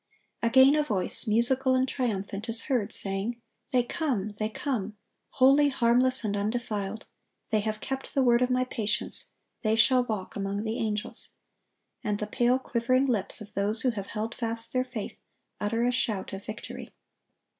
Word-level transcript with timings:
(1092) 0.39 0.49
Again 0.49 0.81
a 0.81 0.83
voice, 0.83 1.27
musical 1.27 1.75
and 1.75 1.87
triumphant, 1.87 2.49
is 2.49 2.61
heard, 2.61 2.91
saying: 2.91 3.39
"They 3.71 3.83
come! 3.83 4.29
they 4.39 4.49
come! 4.49 4.97
holy, 5.33 5.69
harmless, 5.69 6.23
and 6.23 6.35
undefiled. 6.35 7.05
They 7.51 7.59
have 7.59 7.79
kept 7.81 8.15
the 8.15 8.23
word 8.23 8.41
of 8.41 8.49
My 8.49 8.63
patience; 8.65 9.33
they 9.61 9.75
shall 9.75 10.03
walk 10.03 10.35
among 10.35 10.63
the 10.63 10.79
angels;" 10.79 11.35
and 12.03 12.17
the 12.17 12.25
pale, 12.25 12.57
quivering 12.57 13.05
lips 13.05 13.41
of 13.41 13.53
those 13.53 13.83
who 13.83 13.91
have 13.91 14.07
held 14.07 14.33
fast 14.33 14.73
their 14.73 14.85
faith, 14.85 15.21
utter 15.59 15.85
a 15.85 15.91
shout 15.91 16.33
of 16.33 16.43
victory. 16.45 16.95